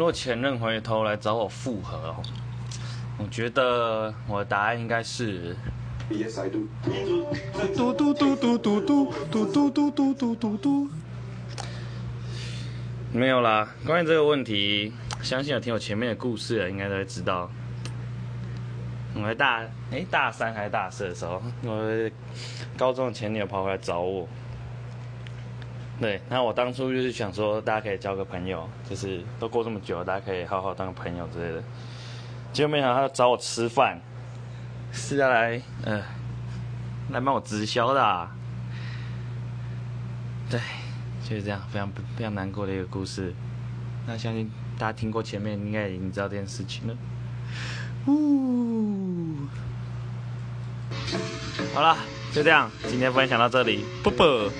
[0.00, 2.16] 如果前任回头来找我复合哦，
[3.18, 5.54] 我觉得我的答案应该是
[6.10, 6.66] Yes, I do.
[7.76, 10.88] 嘟嘟嘟嘟嘟嘟嘟嘟嘟嘟嘟嘟嘟。
[13.12, 17.50] 没有啦，关于这个问题，相信有听我前面的故事的，应该都会知道。
[19.14, 19.60] 我在大
[19.90, 22.10] 哎、大三还是大四的时候，我
[22.78, 24.26] 高中的前女友跑回来找我。
[26.00, 31.62] 对，那我当初就是想说，大家可以交个朋友，就是都过这么久了，大家可以好好当个朋友之类的。
[32.54, 34.00] 结果没想到他找我吃饭，
[34.90, 36.02] 是要来呃
[37.10, 38.34] 来帮我直销的、啊。
[40.48, 40.58] 对，
[41.22, 43.34] 就是这样，非常非常难过的一个故事。
[44.06, 46.96] 那相信大家听过前面，应该已经知道这件事情了。
[48.06, 49.36] 呜，
[51.74, 51.94] 好了，
[52.32, 54.50] 就这样，今天分享到这里，啵啵。